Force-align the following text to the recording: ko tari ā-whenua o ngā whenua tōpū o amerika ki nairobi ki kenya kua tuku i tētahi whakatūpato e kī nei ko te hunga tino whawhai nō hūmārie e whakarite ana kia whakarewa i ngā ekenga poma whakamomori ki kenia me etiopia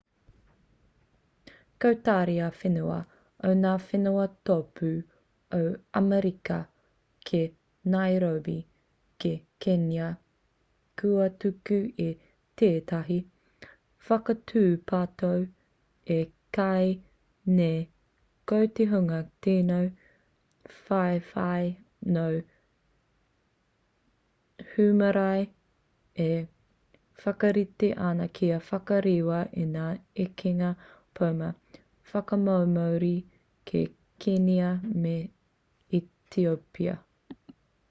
ko 1.83 1.89
tari 2.07 2.37
ā-whenua 2.45 2.95
o 3.49 3.53
ngā 3.61 3.73
whenua 3.83 4.25
tōpū 4.49 4.89
o 5.57 5.61
amerika 6.01 6.57
ki 7.29 7.41
nairobi 7.95 8.55
ki 9.23 9.31
kenya 9.65 10.07
kua 11.03 11.27
tuku 11.43 11.79
i 12.05 12.09
tētahi 12.61 13.17
whakatūpato 14.09 15.31
e 16.19 16.21
kī 16.59 16.87
nei 17.59 17.81
ko 18.51 18.61
te 18.79 18.87
hunga 18.93 19.19
tino 19.47 19.81
whawhai 20.77 21.67
nō 22.17 22.25
hūmārie 24.73 25.45
e 26.25 26.31
whakarite 27.25 27.91
ana 28.11 28.27
kia 28.39 28.57
whakarewa 28.71 29.39
i 29.63 29.67
ngā 29.75 29.87
ekenga 30.25 30.71
poma 31.19 31.49
whakamomori 32.11 33.13
ki 33.71 33.83
kenia 34.25 34.71
me 35.05 35.15
etiopia 36.01 36.97